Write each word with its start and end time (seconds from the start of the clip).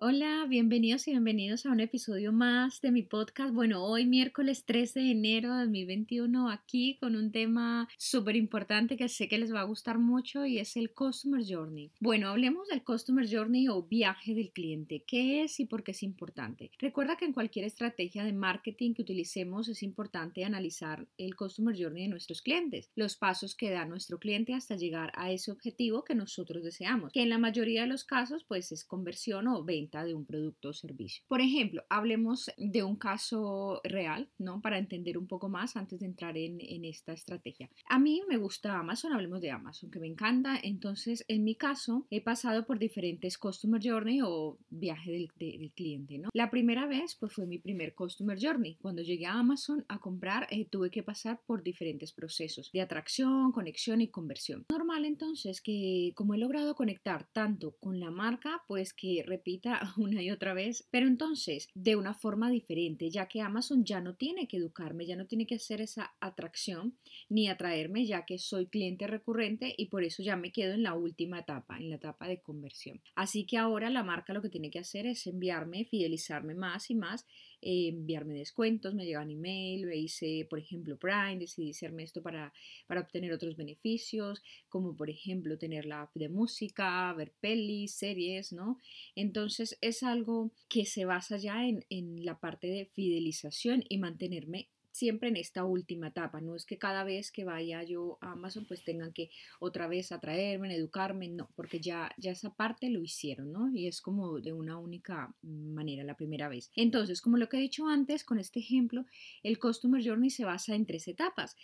Hola, 0.00 0.46
bienvenidos 0.48 1.08
y 1.08 1.10
bienvenidos 1.10 1.66
a 1.66 1.72
un 1.72 1.80
episodio 1.80 2.32
más 2.32 2.80
de 2.80 2.92
mi 2.92 3.02
podcast. 3.02 3.52
Bueno, 3.52 3.84
hoy 3.84 4.06
miércoles 4.06 4.64
13 4.64 5.00
de 5.00 5.10
enero 5.10 5.52
de 5.52 5.64
2021 5.64 6.50
aquí 6.50 6.96
con 7.00 7.16
un 7.16 7.32
tema 7.32 7.88
súper 7.98 8.36
importante 8.36 8.96
que 8.96 9.08
sé 9.08 9.26
que 9.26 9.38
les 9.38 9.52
va 9.52 9.62
a 9.62 9.64
gustar 9.64 9.98
mucho 9.98 10.46
y 10.46 10.60
es 10.60 10.76
el 10.76 10.92
Customer 10.92 11.42
Journey. 11.44 11.90
Bueno, 11.98 12.28
hablemos 12.28 12.68
del 12.68 12.84
Customer 12.84 13.28
Journey 13.28 13.66
o 13.66 13.82
viaje 13.82 14.36
del 14.36 14.52
cliente. 14.52 15.02
¿Qué 15.04 15.42
es 15.42 15.58
y 15.58 15.64
por 15.64 15.82
qué 15.82 15.90
es 15.90 16.04
importante? 16.04 16.70
Recuerda 16.78 17.16
que 17.16 17.24
en 17.24 17.32
cualquier 17.32 17.64
estrategia 17.64 18.22
de 18.22 18.32
marketing 18.32 18.94
que 18.94 19.02
utilicemos 19.02 19.68
es 19.68 19.82
importante 19.82 20.44
analizar 20.44 21.08
el 21.18 21.34
Customer 21.34 21.74
Journey 21.76 22.04
de 22.04 22.10
nuestros 22.10 22.40
clientes, 22.40 22.88
los 22.94 23.16
pasos 23.16 23.56
que 23.56 23.72
da 23.72 23.84
nuestro 23.84 24.20
cliente 24.20 24.54
hasta 24.54 24.76
llegar 24.76 25.10
a 25.16 25.32
ese 25.32 25.50
objetivo 25.50 26.04
que 26.04 26.14
nosotros 26.14 26.62
deseamos, 26.62 27.10
que 27.10 27.22
en 27.22 27.30
la 27.30 27.38
mayoría 27.38 27.80
de 27.80 27.88
los 27.88 28.04
casos 28.04 28.44
pues 28.44 28.70
es 28.70 28.84
conversión 28.84 29.48
o 29.48 29.64
venta 29.64 29.88
de 30.04 30.14
un 30.14 30.24
producto 30.24 30.70
o 30.70 30.72
servicio. 30.72 31.24
Por 31.28 31.40
ejemplo, 31.40 31.84
hablemos 31.88 32.50
de 32.56 32.82
un 32.82 32.96
caso 32.96 33.80
real, 33.84 34.28
¿no? 34.38 34.60
Para 34.60 34.78
entender 34.78 35.18
un 35.18 35.26
poco 35.26 35.48
más 35.48 35.76
antes 35.76 36.00
de 36.00 36.06
entrar 36.06 36.36
en, 36.36 36.58
esta 36.84 37.12
estrategia. 37.12 37.68
A 37.88 37.98
mí 37.98 38.22
me 38.28 38.36
gusta 38.36 38.78
Amazon, 38.78 39.12
hablemos 39.12 39.40
de 39.40 39.50
Amazon, 39.50 39.90
que 39.90 39.98
me 39.98 40.06
encanta. 40.06 40.58
Entonces, 40.62 41.24
en 41.28 41.44
mi 41.44 41.54
caso, 41.54 42.06
he 42.10 42.20
pasado 42.20 42.66
por 42.66 42.78
diferentes 42.78 43.36
Customer 43.36 43.80
Journey 43.82 44.20
o 44.22 44.58
viaje 44.70 45.10
del, 45.10 45.72
cliente, 45.74 46.18
¿no? 46.18 46.30
La 46.32 46.50
primera 46.50 46.86
vez, 46.86 47.16
pues 47.18 47.32
fue 47.32 47.46
mi 47.46 47.58
primer 47.58 47.94
Customer 47.94 48.38
Journey. 48.40 48.76
Cuando 48.80 49.02
llegué 49.02 49.26
a 49.26 49.34
Amazon 49.34 49.84
a 49.88 49.98
comprar, 49.98 50.46
eh, 50.50 50.66
tuve 50.66 50.90
que 50.90 51.02
pasar 51.02 51.40
por 51.46 51.62
diferentes 51.62 52.12
procesos 52.12 52.70
de 52.72 52.80
atracción, 52.80 53.52
conexión 53.52 54.00
y 54.00 54.08
conversión. 54.08 54.66
Normal 54.70 55.04
entonces 55.04 55.60
que 55.60 56.12
como 56.14 56.34
he 56.34 56.38
logrado 56.38 56.74
conectar 56.74 57.28
tanto 57.32 57.76
con 57.80 58.00
la 58.00 58.10
marca, 58.10 58.62
pues 58.66 58.92
que 58.92 59.22
repita 59.26 59.77
una 59.96 60.22
y 60.22 60.30
otra 60.30 60.54
vez, 60.54 60.86
pero 60.90 61.06
entonces 61.06 61.68
de 61.74 61.96
una 61.96 62.14
forma 62.14 62.50
diferente, 62.50 63.10
ya 63.10 63.26
que 63.28 63.40
Amazon 63.40 63.84
ya 63.84 64.00
no 64.00 64.14
tiene 64.14 64.48
que 64.48 64.56
educarme, 64.56 65.06
ya 65.06 65.16
no 65.16 65.26
tiene 65.26 65.46
que 65.46 65.56
hacer 65.56 65.80
esa 65.80 66.14
atracción 66.20 66.96
ni 67.28 67.48
atraerme, 67.48 68.06
ya 68.06 68.24
que 68.24 68.38
soy 68.38 68.66
cliente 68.66 69.06
recurrente 69.06 69.74
y 69.76 69.86
por 69.86 70.04
eso 70.04 70.22
ya 70.22 70.36
me 70.36 70.52
quedo 70.52 70.74
en 70.74 70.82
la 70.82 70.94
última 70.94 71.40
etapa, 71.40 71.76
en 71.78 71.90
la 71.90 71.96
etapa 71.96 72.28
de 72.28 72.40
conversión. 72.40 73.00
Así 73.14 73.44
que 73.44 73.58
ahora 73.58 73.90
la 73.90 74.02
marca 74.02 74.32
lo 74.32 74.42
que 74.42 74.48
tiene 74.48 74.70
que 74.70 74.78
hacer 74.78 75.06
es 75.06 75.26
enviarme, 75.26 75.84
fidelizarme 75.84 76.54
más 76.54 76.90
y 76.90 76.94
más 76.94 77.26
eh, 77.60 77.88
enviarme 77.88 78.34
descuentos, 78.34 78.94
me 78.94 79.04
llegan 79.04 79.30
email, 79.30 79.86
me 79.86 79.96
hice, 79.96 80.46
por 80.48 80.60
ejemplo, 80.60 80.96
Prime, 80.96 81.38
decidí 81.38 81.70
hacerme 81.70 82.04
esto 82.04 82.22
para, 82.22 82.52
para 82.86 83.00
obtener 83.00 83.32
otros 83.32 83.56
beneficios, 83.56 84.42
como 84.68 84.94
por 84.94 85.10
ejemplo 85.10 85.58
tener 85.58 85.84
la 85.84 86.02
app 86.02 86.14
de 86.14 86.28
música, 86.28 87.12
ver 87.14 87.32
pelis, 87.40 87.94
series, 87.94 88.52
¿no? 88.52 88.78
Entonces 89.16 89.67
es 89.80 90.02
algo 90.02 90.52
que 90.68 90.84
se 90.84 91.04
basa 91.04 91.36
ya 91.36 91.66
en, 91.66 91.84
en 91.90 92.24
la 92.24 92.38
parte 92.38 92.68
de 92.68 92.86
fidelización 92.86 93.84
y 93.88 93.98
mantenerme 93.98 94.70
siempre 94.98 95.28
en 95.28 95.36
esta 95.36 95.64
última 95.64 96.08
etapa. 96.08 96.40
No 96.40 96.56
es 96.56 96.66
que 96.66 96.76
cada 96.76 97.04
vez 97.04 97.30
que 97.30 97.44
vaya 97.44 97.82
yo 97.84 98.18
a 98.20 98.32
Amazon 98.32 98.66
pues 98.66 98.82
tengan 98.82 99.12
que 99.12 99.30
otra 99.60 99.86
vez 99.86 100.10
atraerme, 100.12 100.74
educarme, 100.74 101.28
no, 101.28 101.50
porque 101.54 101.80
ya, 101.80 102.10
ya 102.18 102.32
esa 102.32 102.54
parte 102.54 102.90
lo 102.90 103.02
hicieron, 103.02 103.52
¿no? 103.52 103.70
Y 103.72 103.86
es 103.86 104.00
como 104.00 104.40
de 104.40 104.52
una 104.52 104.76
única 104.78 105.34
manera 105.42 106.02
la 106.04 106.16
primera 106.16 106.48
vez. 106.48 106.70
Entonces, 106.74 107.20
como 107.20 107.36
lo 107.36 107.48
que 107.48 107.58
he 107.58 107.60
dicho 107.60 107.86
antes, 107.86 108.24
con 108.24 108.38
este 108.38 108.58
ejemplo, 108.58 109.04
el 109.42 109.58
Customer 109.58 110.04
Journey 110.04 110.30
se 110.30 110.44
basa 110.44 110.74
en 110.74 110.84
tres 110.84 111.06
etapas 111.06 111.56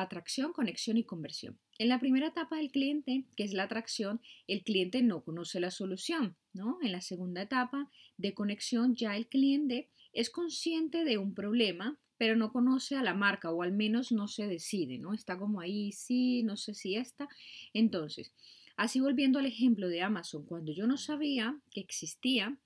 atracción, 0.00 0.52
conexión 0.52 0.96
y 0.96 1.04
conversión. 1.04 1.58
En 1.78 1.88
la 1.88 2.00
primera 2.00 2.28
etapa 2.28 2.56
del 2.56 2.70
cliente, 2.70 3.24
que 3.36 3.44
es 3.44 3.52
la 3.52 3.64
atracción, 3.64 4.20
el 4.46 4.62
cliente 4.64 5.02
no 5.02 5.22
conoce 5.22 5.60
la 5.60 5.70
solución, 5.70 6.36
¿no? 6.52 6.78
En 6.82 6.92
la 6.92 7.00
segunda 7.00 7.42
etapa 7.42 7.90
de 8.16 8.34
conexión, 8.34 8.94
ya 8.94 9.16
el 9.16 9.28
cliente 9.28 9.88
es 10.12 10.30
consciente 10.30 11.04
de 11.04 11.18
un 11.18 11.34
problema, 11.34 11.98
pero 12.16 12.34
no 12.34 12.52
conoce 12.52 12.96
a 12.96 13.02
la 13.02 13.14
marca 13.14 13.50
o 13.50 13.62
al 13.62 13.72
menos 13.72 14.10
no 14.10 14.26
se 14.26 14.48
decide, 14.48 14.98
¿no? 14.98 15.14
Está 15.14 15.38
como 15.38 15.60
ahí, 15.60 15.92
sí, 15.92 16.42
no 16.42 16.56
sé 16.56 16.74
si 16.74 16.96
está. 16.96 17.28
Entonces, 17.72 18.32
así 18.76 19.00
volviendo 19.00 19.38
al 19.38 19.46
ejemplo 19.46 19.88
de 19.88 20.02
Amazon, 20.02 20.44
cuando 20.44 20.72
yo 20.72 20.86
no 20.86 20.96
sabía 20.96 21.60
que 21.70 21.80
existía, 21.80 22.58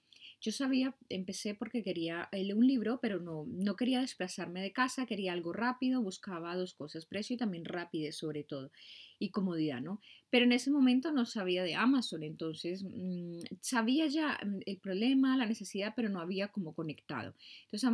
yo 0.42 0.50
sabía, 0.50 0.92
empecé 1.08 1.54
porque 1.54 1.84
quería 1.84 2.28
leer 2.32 2.56
un 2.56 2.66
libro, 2.66 2.98
pero 3.00 3.20
no, 3.20 3.44
no 3.46 3.76
quería 3.76 4.00
desplazarme 4.00 4.60
de 4.60 4.72
casa, 4.72 5.06
quería 5.06 5.32
algo 5.32 5.52
rápido, 5.52 6.02
buscaba 6.02 6.56
dos 6.56 6.74
cosas, 6.74 7.06
precio 7.06 7.34
y 7.34 7.36
también 7.36 7.64
rapidez 7.64 8.16
sobre 8.16 8.42
todo, 8.42 8.72
y 9.20 9.30
comodidad, 9.30 9.80
¿no? 9.80 10.00
Pero 10.30 10.44
en 10.44 10.50
ese 10.50 10.72
momento 10.72 11.12
no 11.12 11.26
sabía 11.26 11.62
de 11.62 11.76
Amazon, 11.76 12.24
entonces 12.24 12.82
mm, 12.82 13.38
sabía 13.60 14.08
ya 14.08 14.40
mm, 14.44 14.62
el 14.66 14.78
problema, 14.78 15.36
la 15.36 15.46
necesidad, 15.46 15.92
pero 15.94 16.08
no 16.08 16.20
había 16.20 16.48
como 16.48 16.74
conectado. 16.74 17.34
Entonces 17.70 17.88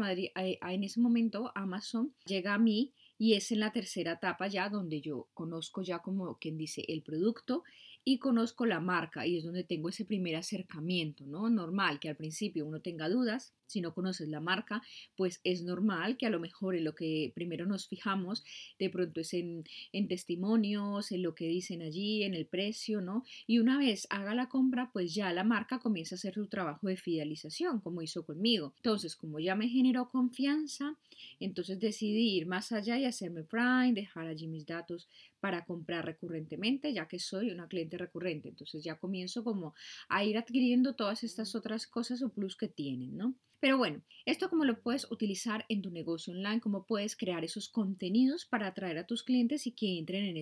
a 0.65 0.73
en 0.73 0.85
ese 0.85 1.01
momento 1.01 1.53
Amazon 1.55 2.15
llega 2.25 2.55
a 2.55 2.59
mí 2.59 2.95
y 3.19 3.35
es 3.35 3.53
en 3.53 3.61
la 3.61 3.73
tercera 3.73 4.13
etapa 4.13 4.47
ya 4.49 4.71
donde 4.71 5.03
yo 5.03 5.29
conozco 5.35 5.83
ya 5.83 5.99
como 5.99 6.39
quien 6.39 6.57
dice 6.57 6.83
el 6.89 7.03
producto 7.03 7.65
y 8.09 8.17
conozco 8.17 8.65
la 8.65 8.81
marca 8.81 9.27
y 9.27 9.37
es 9.37 9.45
donde 9.45 9.65
tengo 9.65 9.91
ese 9.91 10.07
primer 10.07 10.35
acercamiento, 10.35 11.27
¿no? 11.27 11.51
Normal 11.51 12.01
que 12.01 12.09
al 12.09 12.17
principio 12.17 12.65
uno 12.65 12.81
tenga 12.81 13.07
dudas, 13.11 13.53
si 13.67 13.83
no 13.83 13.93
conoces 13.93 14.31
la 14.31 14.41
marca, 14.41 14.83
pues 15.15 15.43
es 15.45 15.63
normal 15.63 16.17
que 16.17 16.25
a 16.25 16.31
lo 16.31 16.41
mejor 16.41 16.75
en 16.75 16.85
lo 16.85 16.95
que 16.95 17.33
primero 17.35 17.67
nos 17.67 17.87
fijamos 17.87 18.45
de 18.79 18.89
pronto 18.89 19.21
es 19.21 19.35
en, 19.35 19.65
en 19.93 20.09
testimonios, 20.09 21.13
en 21.13 21.23
lo 21.23 21.35
que 21.35 21.49
dicen 21.49 21.83
allí, 21.83 22.23
en 22.23 22.33
el 22.33 22.47
precio, 22.47 23.03
¿no? 23.03 23.25
Y 23.47 23.59
una 23.59 23.77
vez 23.77 24.07
haga 24.09 24.35
la 24.35 24.49
compra, 24.49 24.89
pues 24.91 25.15
ya 25.15 25.31
la 25.35 25.45
marca 25.45 25.79
comienza 25.79 26.15
a 26.15 26.17
hacer 26.17 26.33
su 26.33 26.47
trabajo 26.47 26.89
de 26.89 26.97
fidelización, 26.97 27.81
como 27.81 28.01
hizo 28.01 28.25
conmigo. 28.25 28.73
Entonces, 28.77 29.17
como 29.17 29.39
ya 29.39 29.55
me 29.55 29.69
generó 29.69 30.09
confianza, 30.09 30.97
entonces 31.41 31.79
decidí 31.79 32.39
ir 32.39 32.47
más 32.47 32.73
allá 32.73 32.99
y 32.99 33.05
hacerme 33.05 33.43
Prime, 33.43 33.93
dejar 33.93 34.29
allí 34.29 34.49
mis 34.49 34.65
datos 34.65 35.09
para 35.41 35.65
comprar 35.65 36.05
recurrentemente, 36.05 36.93
ya 36.93 37.09
que 37.09 37.19
soy 37.19 37.51
una 37.51 37.69
cliente 37.69 37.99
recurrente. 37.99 38.49
Entonces 38.49 38.83
ya 38.85 38.99
comienzo 38.99 39.45
como 39.45 39.75
a 40.09 40.25
ir 40.25 40.39
adquiriendo 40.39 40.95
todas 40.95 41.25
estas 41.25 41.55
otras 41.55 41.87
cosas 41.87 42.23
o 42.23 42.33
plus 42.33 42.57
que 42.57 42.69
tienen, 42.69 43.17
¿no? 43.17 43.35
Pero 43.61 43.77
bueno, 43.77 44.03
esto 44.25 44.49
como 44.49 44.65
lo 44.65 44.81
puedes 44.81 45.11
utilizar 45.11 45.65
en 45.69 45.83
tu 45.83 45.91
negocio 45.91 46.33
online, 46.33 46.61
cómo 46.61 46.87
puedes 46.87 47.17
crear 47.17 47.45
esos 47.45 47.69
contenidos 47.69 48.47
para 48.47 48.69
atraer 48.69 48.99
a 48.99 49.07
tus 49.07 49.25
clientes 49.25 49.67
y 49.67 49.73
que 49.73 49.99
entren 49.99 50.25
en, 50.25 50.37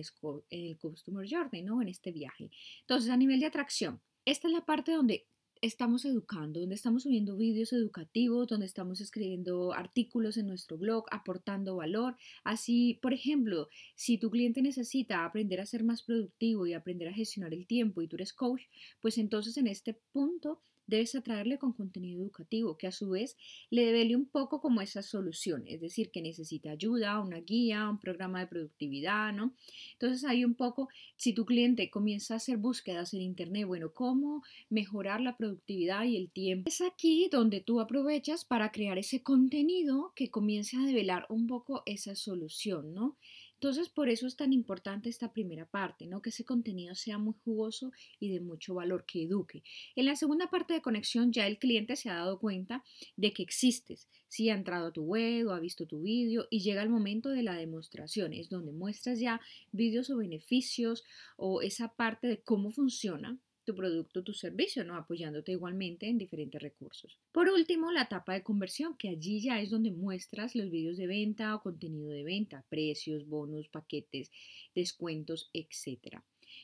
el 0.49 0.77
Customer 0.77 1.27
Journey, 1.27 1.63
¿no? 1.63 1.81
En 1.81 1.87
este 1.87 2.11
viaje. 2.11 2.51
Entonces, 2.81 3.09
a 3.09 3.17
nivel 3.17 3.39
de 3.39 3.47
atracción, 3.47 4.01
esta 4.25 4.47
es 4.47 4.53
la 4.53 4.65
parte 4.65 4.91
donde 4.91 5.27
estamos 5.61 6.05
educando, 6.05 6.59
donde 6.59 6.75
estamos 6.75 7.03
subiendo 7.03 7.37
vídeos 7.37 7.73
educativos, 7.73 8.47
donde 8.47 8.65
estamos 8.65 9.01
escribiendo 9.01 9.73
artículos 9.73 10.37
en 10.37 10.47
nuestro 10.47 10.77
blog, 10.77 11.05
aportando 11.11 11.75
valor. 11.75 12.15
Así, 12.43 12.99
por 13.01 13.13
ejemplo, 13.13 13.69
si 13.95 14.17
tu 14.17 14.29
cliente 14.29 14.61
necesita 14.61 15.25
aprender 15.25 15.59
a 15.59 15.65
ser 15.65 15.83
más 15.83 16.03
productivo 16.03 16.67
y 16.67 16.73
aprender 16.73 17.07
a 17.09 17.13
gestionar 17.13 17.53
el 17.53 17.67
tiempo 17.67 18.01
y 18.01 18.07
tú 18.07 18.15
eres 18.15 18.33
coach, 18.33 18.63
pues 19.01 19.17
entonces 19.17 19.57
en 19.57 19.67
este 19.67 19.93
punto 19.93 20.61
debes 20.87 21.15
atraerle 21.15 21.57
con 21.57 21.73
contenido 21.73 22.21
educativo 22.21 22.77
que 22.77 22.87
a 22.87 22.91
su 22.91 23.09
vez 23.09 23.37
le 23.69 23.85
devele 23.85 24.15
un 24.15 24.25
poco 24.25 24.61
como 24.61 24.81
esa 24.81 25.01
solución, 25.01 25.63
es 25.67 25.81
decir, 25.81 26.09
que 26.11 26.21
necesita 26.21 26.71
ayuda, 26.71 27.19
una 27.19 27.39
guía, 27.41 27.89
un 27.89 27.99
programa 27.99 28.39
de 28.39 28.47
productividad, 28.47 29.33
¿no? 29.33 29.53
Entonces 29.93 30.23
hay 30.23 30.45
un 30.45 30.55
poco, 30.55 30.89
si 31.15 31.33
tu 31.33 31.45
cliente 31.45 31.89
comienza 31.89 32.33
a 32.33 32.37
hacer 32.37 32.57
búsquedas 32.57 33.13
en 33.13 33.21
Internet, 33.21 33.67
bueno, 33.67 33.91
¿cómo 33.93 34.43
mejorar 34.69 35.21
la 35.21 35.37
productividad 35.37 36.05
y 36.05 36.17
el 36.17 36.29
tiempo? 36.29 36.69
Es 36.69 36.81
aquí 36.81 37.29
donde 37.31 37.61
tú 37.61 37.79
aprovechas 37.79 38.45
para 38.45 38.71
crear 38.71 38.97
ese 38.97 39.21
contenido 39.21 40.13
que 40.15 40.29
comience 40.29 40.77
a 40.77 40.81
develar 40.81 41.25
un 41.29 41.47
poco 41.47 41.83
esa 41.85 42.15
solución, 42.15 42.93
¿no? 42.93 43.17
Entonces, 43.59 43.89
por 43.89 44.07
eso 44.07 44.27
es 44.27 44.35
tan 44.35 44.53
importante 44.53 45.09
esta 45.09 45.33
primera 45.33 45.65
parte, 45.65 46.05
¿no? 46.05 46.21
Que 46.21 46.29
ese 46.29 46.45
contenido 46.45 46.93
sea 46.93 47.17
muy 47.17 47.33
jugoso 47.43 47.91
y 48.19 48.29
de 48.29 48.39
mucho 48.39 48.75
valor, 48.75 49.03
que 49.03 49.23
eduque. 49.23 49.63
En 49.95 50.05
la 50.05 50.15
segunda 50.15 50.47
parte 50.47 50.75
de 50.75 50.81
conexión 50.83 51.33
ya 51.33 51.47
el 51.47 51.57
cliente 51.57 51.95
se 51.95 52.11
ha 52.11 52.17
dado 52.17 52.39
cuenta 52.39 52.83
de 53.15 53.33
que 53.33 53.41
existes. 53.41 54.07
Si 54.27 54.51
ha 54.51 54.53
entrado 54.53 54.87
a 54.87 54.91
tu 54.91 55.01
web 55.03 55.47
o 55.47 55.53
ha 55.53 55.59
visto 55.59 55.87
tu 55.87 56.03
vídeo 56.03 56.45
y 56.51 56.59
llega 56.59 56.83
el 56.83 56.89
momento 56.89 57.29
de 57.29 57.41
la 57.41 57.55
demostración, 57.55 58.31
es 58.31 58.49
donde 58.49 58.71
muestras 58.71 59.19
ya 59.19 59.41
vídeos 59.71 60.11
o 60.11 60.17
beneficios 60.17 61.03
o 61.35 61.63
esa 61.63 61.95
parte 61.95 62.27
de 62.27 62.41
cómo 62.41 62.69
funciona 62.69 63.39
tu 63.67 63.75
producto, 63.75 64.23
tu 64.23 64.33
servicio, 64.33 64.85
¿no? 64.85 64.95
apoyándote 64.95 65.51
igualmente 65.51 66.07
en 66.07 66.17
diferentes 66.17 66.61
recursos. 66.61 67.19
Por 67.33 67.49
último, 67.49 67.91
la 67.91 68.03
etapa 68.03 68.33
de 68.33 68.41
conversión, 68.41 68.95
que 68.97 69.09
allí 69.09 69.41
ya 69.41 69.59
es 69.59 69.71
donde 69.71 69.91
muestras 69.91 70.55
los 70.55 70.71
vídeos 70.71 70.95
de 70.95 71.05
venta 71.05 71.53
o 71.53 71.61
contenido 71.61 72.09
de 72.09 72.23
venta, 72.23 72.65
precios, 72.69 73.27
bonos, 73.27 73.67
paquetes, 73.67 74.31
descuentos, 74.73 75.49
etc. 75.53 76.21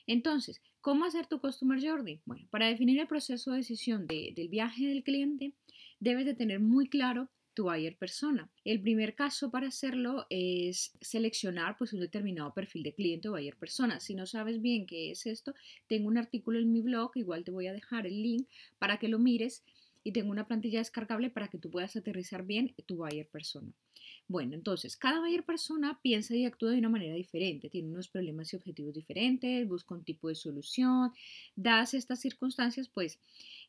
Entonces, 0.08 0.62
¿cómo 0.80 1.04
hacer 1.04 1.28
tu 1.28 1.42
Customer 1.42 1.78
Journey? 1.78 2.22
Bueno, 2.26 2.48
para 2.50 2.68
definir 2.68 2.98
el 3.02 3.08
proceso 3.08 3.52
de 3.52 3.58
decisión 3.58 4.08
del 4.08 4.48
viaje 4.48 4.88
del 4.88 5.04
cliente, 5.04 5.56
debes 6.00 6.26
de 6.26 6.36
tener 6.36 6.62
muy 6.62 6.88
claro 6.88 7.30
tu 7.54 7.66
buyer 7.66 7.96
persona. 7.98 8.50
El 8.64 8.82
primer 8.82 9.16
caso 9.16 9.52
para 9.52 9.68
hacerlo 9.68 10.26
es 10.30 10.94
seleccionar 11.02 11.78
pues 11.78 11.94
un 11.94 12.00
determinado 12.00 12.54
perfil 12.54 12.84
de 12.84 12.94
cliente 12.94 13.30
o 13.30 13.32
buyer 13.32 13.56
persona. 13.56 14.00
Si 14.00 14.16
no 14.16 14.26
sabes 14.26 14.62
bien 14.62 14.86
qué 14.86 15.12
es 15.12 15.26
esto, 15.26 15.54
tengo 15.88 16.08
un 16.08 16.18
artículo 16.18 16.60
en 16.60 16.72
mi 16.72 16.82
blog, 16.82 17.12
igual 17.16 17.44
te 17.44 17.52
voy 17.52 17.68
a 17.68 17.74
dejar 17.74 18.08
el 18.08 18.22
link 18.22 18.48
para 18.80 18.98
que 18.98 19.08
lo 19.08 19.20
mires 19.20 19.64
y 20.04 20.12
tengo 20.12 20.32
una 20.32 20.48
plantilla 20.48 20.80
descargable 20.80 21.30
para 21.30 21.48
que 21.48 21.58
tú 21.58 21.70
puedas 21.70 21.96
aterrizar 21.96 22.46
bien 22.46 22.74
tu 22.86 22.98
buyer 22.98 23.28
persona. 23.28 23.72
Bueno, 24.34 24.56
entonces, 24.56 24.98
cada 24.98 25.20
buyer 25.20 25.44
persona 25.46 26.00
piensa 26.02 26.36
y 26.36 26.46
actúa 26.46 26.72
de 26.72 26.80
una 26.80 26.90
manera 26.90 27.14
diferente, 27.14 27.70
tiene 27.70 27.90
unos 27.90 28.08
problemas 28.10 28.52
y 28.52 28.56
objetivos 28.56 28.94
diferentes, 28.94 29.68
busca 29.68 29.94
un 29.94 30.04
tipo 30.04 30.28
de 30.28 30.34
solución. 30.36 31.12
Dadas 31.56 31.94
estas 31.94 32.20
circunstancias, 32.22 32.90
pues, 32.90 33.20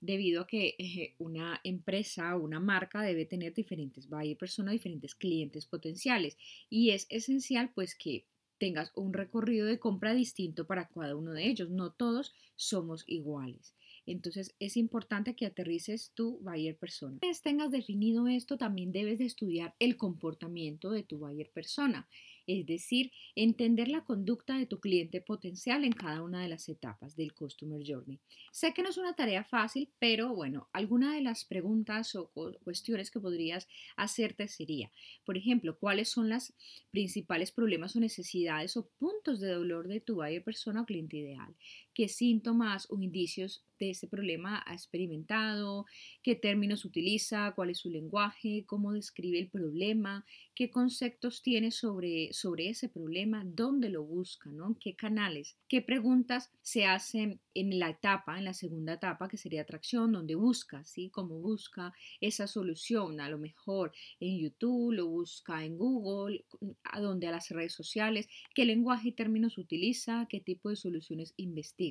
debido 0.00 0.40
a 0.42 0.46
que 0.46 0.74
eh, 0.78 1.14
una 1.18 1.60
empresa 1.64 2.34
o 2.36 2.40
una 2.42 2.60
marca 2.60 3.02
debe 3.02 3.26
tener 3.26 3.52
diferentes 3.52 4.08
buyer 4.08 4.38
persona, 4.38 4.72
diferentes 4.72 5.14
clientes 5.14 5.66
potenciales 5.66 6.38
y 6.70 6.90
es 6.90 7.06
esencial, 7.10 7.70
pues, 7.74 7.94
que 7.94 8.24
tengas 8.58 8.90
un 8.94 9.12
recorrido 9.12 9.66
de 9.66 9.78
compra 9.78 10.14
distinto 10.14 10.66
para 10.66 10.88
cada 10.88 11.14
uno 11.16 11.32
de 11.32 11.46
ellos. 11.46 11.68
No 11.70 11.92
todos 11.92 12.32
somos 12.56 13.04
iguales. 13.06 13.74
Entonces 14.06 14.54
es 14.58 14.76
importante 14.76 15.34
que 15.34 15.46
aterrices 15.46 16.12
tu 16.14 16.38
buyer 16.40 16.76
persona. 16.76 17.18
Una 17.22 17.28
vez 17.28 17.42
tengas 17.42 17.70
definido 17.70 18.28
esto, 18.28 18.56
también 18.56 18.92
debes 18.92 19.18
de 19.18 19.26
estudiar 19.26 19.74
el 19.78 19.96
comportamiento 19.96 20.90
de 20.90 21.02
tu 21.02 21.18
buyer 21.18 21.50
persona 21.50 22.08
es 22.46 22.66
decir, 22.66 23.10
entender 23.34 23.88
la 23.88 24.04
conducta 24.04 24.58
de 24.58 24.66
tu 24.66 24.80
cliente 24.80 25.20
potencial 25.20 25.84
en 25.84 25.92
cada 25.92 26.22
una 26.22 26.42
de 26.42 26.48
las 26.48 26.68
etapas 26.68 27.16
del 27.16 27.34
Customer 27.34 27.80
Journey. 27.84 28.20
Sé 28.52 28.74
que 28.74 28.82
no 28.82 28.90
es 28.90 28.98
una 28.98 29.14
tarea 29.14 29.44
fácil, 29.44 29.90
pero 29.98 30.34
bueno, 30.34 30.68
alguna 30.72 31.14
de 31.14 31.22
las 31.22 31.44
preguntas 31.44 32.14
o 32.14 32.30
cuestiones 32.62 33.10
que 33.10 33.20
podrías 33.20 33.68
hacerte 33.96 34.48
sería, 34.48 34.90
por 35.24 35.36
ejemplo, 35.36 35.78
¿cuáles 35.78 36.08
son 36.08 36.28
los 36.28 36.52
principales 36.90 37.50
problemas 37.50 37.96
o 37.96 38.00
necesidades 38.00 38.76
o 38.76 38.88
puntos 38.98 39.40
de 39.40 39.48
dolor 39.48 39.88
de 39.88 40.00
tu 40.00 40.16
buyer 40.16 40.42
persona 40.42 40.82
o 40.82 40.86
cliente 40.86 41.16
ideal? 41.16 41.54
¿Qué 41.94 42.08
síntomas 42.08 42.86
o 42.90 43.00
indicios 43.00 43.64
de 43.78 43.90
ese 43.90 44.06
problema 44.08 44.62
ha 44.66 44.74
experimentado? 44.74 45.86
¿Qué 46.22 46.34
términos 46.34 46.84
utiliza? 46.84 47.52
¿Cuál 47.54 47.70
es 47.70 47.78
su 47.78 47.90
lenguaje? 47.90 48.64
¿Cómo 48.66 48.92
describe 48.92 49.38
el 49.38 49.48
problema? 49.48 50.24
¿Qué 50.54 50.70
conceptos 50.70 51.42
tiene 51.42 51.70
sobre 51.70 52.32
sobre 52.32 52.68
ese 52.68 52.88
problema, 52.88 53.44
dónde 53.44 53.88
lo 53.88 54.04
busca, 54.04 54.50
¿no? 54.50 54.76
¿Qué 54.80 54.94
canales? 54.94 55.56
¿Qué 55.68 55.82
preguntas 55.82 56.50
se 56.62 56.86
hacen 56.86 57.40
en 57.54 57.78
la 57.78 57.90
etapa, 57.90 58.38
en 58.38 58.44
la 58.44 58.54
segunda 58.54 58.94
etapa, 58.94 59.28
que 59.28 59.36
sería 59.36 59.62
atracción, 59.62 60.12
donde 60.12 60.34
busca, 60.34 60.84
¿sí? 60.84 61.10
Cómo 61.10 61.38
busca 61.38 61.92
esa 62.20 62.46
solución, 62.46 63.20
a 63.20 63.28
lo 63.28 63.38
mejor 63.38 63.92
en 64.20 64.38
YouTube, 64.38 64.92
lo 64.92 65.06
busca 65.06 65.64
en 65.64 65.78
Google, 65.78 66.44
a 66.84 67.00
donde 67.00 67.28
a 67.28 67.32
las 67.32 67.50
redes 67.50 67.72
sociales, 67.72 68.28
qué 68.54 68.64
lenguaje 68.64 69.08
y 69.08 69.12
términos 69.12 69.58
utiliza, 69.58 70.26
qué 70.28 70.40
tipo 70.40 70.70
de 70.70 70.76
soluciones 70.76 71.34
investiga. 71.36 71.83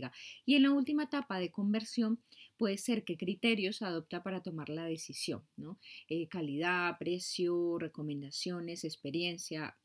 Y 0.45 0.55
en 0.55 0.63
la 0.63 0.71
última 0.71 1.03
etapa 1.03 1.39
de 1.39 1.51
conversión, 1.51 2.19
puede 2.57 2.77
ser 2.77 3.03
qué 3.03 3.17
criterios 3.17 3.81
adopta 3.81 4.23
para 4.23 4.41
tomar 4.41 4.69
la 4.69 4.85
decisión, 4.85 5.43
¿no? 5.57 5.77
Eh, 6.07 6.27
calidad, 6.27 6.97
precio, 6.97 7.77
recomendaciones, 7.79 8.83
experiencia, 8.83 9.75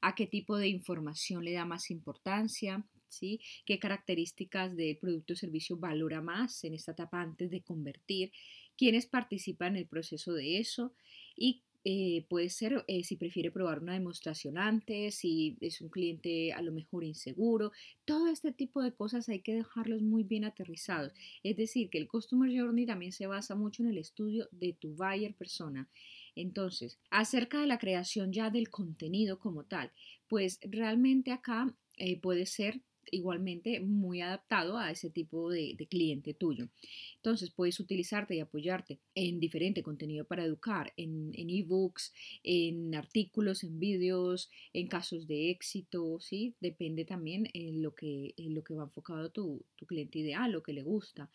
a 0.00 0.14
qué 0.14 0.26
tipo 0.26 0.56
de 0.56 0.68
información 0.68 1.44
le 1.44 1.52
da 1.52 1.64
más 1.64 1.90
importancia, 1.90 2.84
¿sí? 3.08 3.40
qué 3.64 3.78
características 3.78 4.76
del 4.76 4.96
producto 4.98 5.32
o 5.34 5.36
servicio 5.36 5.76
valora 5.76 6.20
más 6.20 6.64
en 6.64 6.74
esta 6.74 6.92
etapa 6.92 7.20
antes 7.20 7.50
de 7.50 7.62
convertir, 7.62 8.32
quiénes 8.76 9.06
participan 9.06 9.74
en 9.74 9.82
el 9.82 9.86
proceso 9.86 10.32
de 10.32 10.58
eso 10.58 10.94
y 11.34 11.62
eh, 11.88 12.26
puede 12.28 12.48
ser 12.48 12.84
eh, 12.88 13.04
si 13.04 13.14
prefiere 13.14 13.52
probar 13.52 13.78
una 13.78 13.92
demostración 13.92 14.58
antes, 14.58 15.14
si 15.14 15.56
es 15.60 15.80
un 15.80 15.88
cliente 15.88 16.52
a 16.52 16.60
lo 16.60 16.72
mejor 16.72 17.04
inseguro. 17.04 17.70
Todo 18.04 18.26
este 18.26 18.50
tipo 18.50 18.82
de 18.82 18.92
cosas 18.92 19.28
hay 19.28 19.38
que 19.38 19.54
dejarlos 19.54 20.02
muy 20.02 20.24
bien 20.24 20.44
aterrizados. 20.44 21.12
Es 21.44 21.56
decir, 21.56 21.88
que 21.88 21.98
el 21.98 22.08
Customer 22.08 22.50
Journey 22.50 22.86
también 22.86 23.12
se 23.12 23.28
basa 23.28 23.54
mucho 23.54 23.84
en 23.84 23.90
el 23.90 23.98
estudio 23.98 24.48
de 24.50 24.72
tu 24.72 24.96
buyer 24.96 25.36
persona. 25.36 25.88
Entonces, 26.34 26.98
acerca 27.08 27.60
de 27.60 27.68
la 27.68 27.78
creación 27.78 28.32
ya 28.32 28.50
del 28.50 28.68
contenido 28.68 29.38
como 29.38 29.62
tal, 29.62 29.92
pues 30.26 30.58
realmente 30.62 31.30
acá 31.30 31.72
eh, 31.98 32.20
puede 32.20 32.46
ser 32.46 32.80
igualmente 33.10 33.80
muy 33.80 34.20
adaptado 34.20 34.78
a 34.78 34.90
ese 34.90 35.10
tipo 35.10 35.50
de, 35.50 35.76
cliente 35.88 36.34
tuyo. 36.34 36.68
Entonces 37.16 37.50
puedes 37.50 37.78
utilizarte 37.78 38.34
y 38.34 38.40
apoyarte 38.40 38.98
en 39.14 39.40
diferente 39.40 39.82
contenido 39.82 40.24
para 40.24 40.44
educar, 40.44 40.92
en 40.96 41.32
ebooks, 41.34 42.12
en, 42.42 42.94
artículos, 42.94 43.62
en 43.64 43.78
vídeos, 43.78 44.50
en 44.72 44.88
casos 44.88 45.26
de 45.26 45.50
éxito, 45.50 46.18
¿sí? 46.20 46.54
Depende 46.60 47.04
también 47.04 47.48
en 47.52 47.82
lo 47.82 47.94
que, 47.94 48.34
en 48.36 48.54
lo 48.54 48.62
que 48.62 48.74
va 48.74 48.84
enfocado 48.84 49.30
tu, 49.30 49.64
tu 49.76 49.86
cliente 49.86 50.18
ideal, 50.18 50.52
lo 50.52 50.62
que 50.62 50.72
le 50.72 50.82
gusta. 50.82 51.30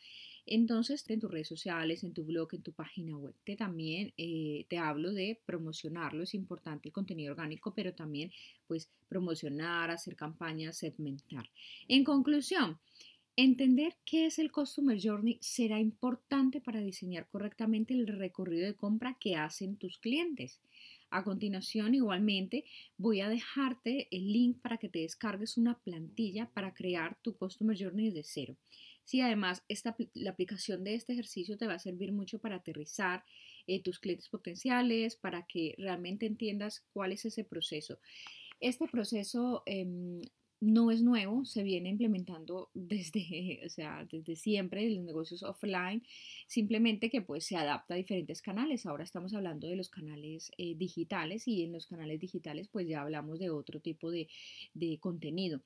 Entonces, 0.46 1.04
en 1.10 1.20
tus 1.20 1.32
redes 1.32 1.48
sociales, 1.48 2.04
en 2.04 2.14
tu 2.14 2.24
blog, 2.24 2.54
en 2.54 2.62
tu 2.62 2.74
página 2.74 3.18
web, 3.18 3.34
te 3.44 3.56
también 3.56 4.14
eh, 4.18 4.66
te 4.70 4.78
hablo 4.78 5.12
de 5.12 5.40
promocionarlo. 5.46 6.24
Es 6.24 6.34
importante 6.34 6.90
el 6.90 6.94
contenido 6.94 7.32
orgánico, 7.32 7.74
pero 7.74 7.94
también 7.94 8.32
pues 8.68 8.90
promocionar, 9.08 9.92
hacer 9.92 10.16
campañas, 10.16 10.78
segmentar. 10.78 11.50
En 11.88 12.04
conclusión, 12.04 12.80
Entender 13.38 13.96
qué 14.04 14.26
es 14.26 14.40
el 14.40 14.52
Customer 14.52 15.00
Journey 15.02 15.38
será 15.42 15.80
importante 15.80 16.60
para 16.60 16.82
diseñar 16.82 17.30
correctamente 17.30 17.94
el 17.94 18.06
recorrido 18.06 18.66
de 18.66 18.76
compra 18.76 19.18
que 19.20 19.38
hacen 19.38 19.78
tus 19.78 19.98
clientes. 20.00 20.60
A 21.12 21.24
continuación, 21.24 21.96
igualmente, 21.96 22.66
voy 22.98 23.22
a 23.22 23.30
dejarte 23.30 24.10
el 24.12 24.32
link 24.32 24.58
para 24.62 24.78
que 24.78 24.90
te 24.90 25.00
descargues 25.00 25.58
una 25.58 25.80
plantilla 25.80 26.50
para 26.54 26.74
crear 26.74 27.18
tu 27.22 27.36
Customer 27.38 27.78
Journey 27.78 28.12
desde 28.12 28.24
cero. 28.24 28.58
Si 29.04 29.22
además 29.22 29.64
esta, 29.68 29.96
la 30.14 30.32
aplicación 30.32 30.84
de 30.84 30.96
este 30.96 31.14
ejercicio 31.14 31.58
te 31.58 31.68
va 31.68 31.74
a 31.74 31.80
servir 31.80 32.12
mucho 32.12 32.40
para 32.40 32.58
aterrizar 32.58 33.24
eh, 33.68 33.82
tus 33.82 34.00
clientes 34.00 34.30
potenciales, 34.30 35.16
para 35.16 35.46
que 35.48 35.76
realmente 35.78 36.26
entiendas 36.26 36.86
cuál 36.94 37.12
es 37.12 37.26
ese 37.26 37.44
proceso. 37.44 38.00
Este 38.60 38.88
proceso 38.88 39.64
em, 39.66 40.22
no 40.62 40.92
es 40.92 41.02
nuevo, 41.02 41.44
se 41.44 41.64
viene 41.64 41.90
implementando 41.90 42.70
desde, 42.74 43.62
o 43.66 43.70
sea, 43.70 44.08
desde 44.10 44.36
siempre 44.36 44.86
en 44.86 44.96
los 44.96 45.04
negocios 45.04 45.44
offline, 45.44 46.04
simplemente 46.48 47.10
que 47.10 47.22
pues 47.22 47.46
se 47.46 47.58
adapta 47.58 47.96
a 47.96 47.98
diferentes 47.98 48.42
canales. 48.42 48.86
Ahora 48.86 49.04
estamos 49.04 49.34
hablando 49.34 49.68
de 49.68 49.76
los 49.76 49.90
canales 49.90 50.52
eh, 50.58 50.76
digitales 50.76 51.48
y 51.48 51.64
en 51.64 51.74
los 51.74 51.88
canales 51.88 52.20
digitales 52.20 52.70
pues 52.70 52.88
ya 52.88 53.02
hablamos 53.02 53.40
de 53.40 53.50
otro 53.50 53.80
tipo 53.82 54.12
de, 54.12 54.30
de 54.74 55.00
contenido 55.00 55.62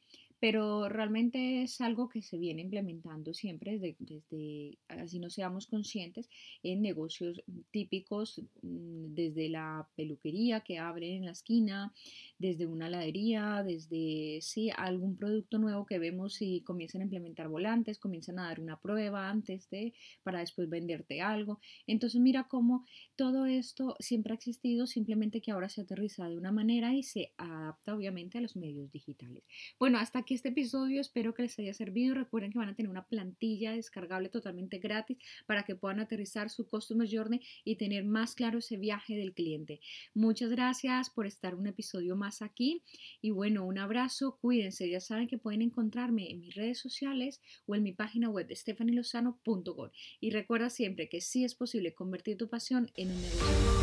pero 0.45 0.87
realmente 0.89 1.63
es 1.63 1.81
algo 1.81 2.07
que 2.07 2.21
se 2.21 2.37
viene 2.37 2.61
implementando 2.61 3.33
siempre 3.33 3.79
desde, 3.79 3.95
desde, 3.97 4.77
así 4.89 5.17
no 5.17 5.31
seamos 5.31 5.65
conscientes, 5.65 6.29
en 6.61 6.83
negocios 6.83 7.41
típicos, 7.71 8.39
mm, 8.61 9.15
desde 9.15 9.49
la 9.49 9.89
peluquería 9.95 10.59
que 10.59 10.77
abre 10.77 11.15
en 11.15 11.25
la 11.25 11.31
esquina, 11.31 11.95
desde 12.37 12.67
una 12.67 12.89
heladería, 12.89 13.63
desde 13.65 14.37
sí, 14.41 14.69
algún 14.77 15.15
producto 15.17 15.57
nuevo 15.57 15.87
que 15.87 15.97
vemos 15.97 16.39
y 16.43 16.61
comienzan 16.61 17.01
a 17.01 17.05
implementar 17.05 17.47
volantes, 17.47 17.97
comienzan 17.97 18.37
a 18.37 18.43
dar 18.43 18.59
una 18.59 18.79
prueba 18.79 19.31
antes 19.31 19.67
de, 19.71 19.95
para 20.21 20.41
después 20.41 20.69
venderte 20.69 21.21
algo. 21.21 21.59
Entonces 21.87 22.21
mira 22.21 22.47
cómo 22.47 22.85
todo 23.15 23.47
esto 23.47 23.95
siempre 23.99 24.33
ha 24.33 24.35
existido, 24.35 24.85
simplemente 24.85 25.41
que 25.41 25.49
ahora 25.49 25.69
se 25.69 25.81
aterriza 25.81 26.29
de 26.29 26.37
una 26.37 26.51
manera 26.51 26.93
y 26.93 27.01
se 27.01 27.33
adapta 27.35 27.95
obviamente 27.95 28.37
a 28.37 28.41
los 28.41 28.55
medios 28.55 28.91
digitales. 28.91 29.43
Bueno, 29.79 29.97
hasta 29.97 30.19
aquí 30.19 30.34
este 30.35 30.49
episodio, 30.49 30.99
espero 31.01 31.33
que 31.33 31.43
les 31.43 31.57
haya 31.59 31.73
servido. 31.73 32.13
Recuerden 32.13 32.51
que 32.51 32.59
van 32.59 32.69
a 32.69 32.75
tener 32.75 32.89
una 32.89 33.07
plantilla 33.07 33.71
descargable 33.71 34.29
totalmente 34.29 34.79
gratis 34.79 35.17
para 35.45 35.63
que 35.63 35.75
puedan 35.75 35.99
aterrizar 35.99 36.49
su 36.49 36.67
Customer 36.67 37.07
Journey 37.09 37.41
y 37.63 37.77
tener 37.77 38.03
más 38.03 38.35
claro 38.35 38.59
ese 38.59 38.77
viaje 38.77 39.15
del 39.15 39.33
cliente. 39.33 39.79
Muchas 40.13 40.49
gracias 40.49 41.09
por 41.09 41.25
estar 41.25 41.55
un 41.55 41.67
episodio 41.67 42.15
más 42.15 42.41
aquí 42.41 42.83
y 43.21 43.31
bueno, 43.31 43.65
un 43.65 43.77
abrazo, 43.77 44.37
cuídense, 44.41 44.89
ya 44.89 44.99
saben 44.99 45.27
que 45.27 45.37
pueden 45.37 45.61
encontrarme 45.61 46.29
en 46.29 46.41
mis 46.41 46.53
redes 46.53 46.79
sociales 46.79 47.41
o 47.65 47.75
en 47.75 47.83
mi 47.83 47.93
página 47.93 48.29
web 48.29 48.47
de 48.47 48.55
stephanielozano.com 48.55 49.89
y 50.19 50.29
recuerda 50.31 50.69
siempre 50.69 51.07
que 51.07 51.21
sí 51.21 51.45
es 51.45 51.55
posible 51.55 51.93
convertir 51.93 52.37
tu 52.37 52.49
pasión 52.49 52.91
en 52.95 53.11
un 53.11 53.21
negocio. 53.21 53.75